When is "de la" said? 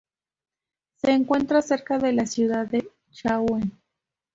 1.99-2.25